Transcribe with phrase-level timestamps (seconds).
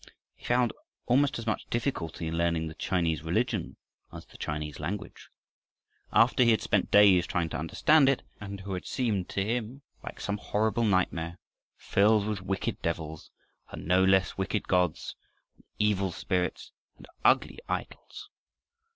[0.33, 0.73] He found
[1.05, 3.77] almost as much difficulty in learning the Chinese religion
[4.11, 5.29] as the Chinese language.
[6.11, 10.19] After he had spent days trying to understand it, it would seem to him like
[10.19, 11.37] some horrible nightmare
[11.77, 13.29] filled with wicked devils
[13.69, 15.15] and no less wicked gods
[15.55, 18.31] and evil spirits and ugly idols.